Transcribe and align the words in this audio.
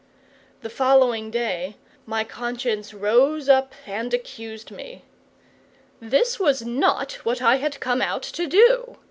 The 0.63 0.69
following 0.71 1.29
day 1.29 1.75
my 2.07 2.23
conscience 2.23 2.91
rose 2.91 3.47
up 3.47 3.73
and 3.85 4.11
accused 4.15 4.71
me. 4.71 5.03
This 6.01 6.39
was 6.39 6.63
not 6.63 7.23
what 7.23 7.39
I 7.39 7.57
had 7.57 7.79
come 7.79 8.01
out 8.01 8.23
to 8.23 8.47
do. 8.47 8.97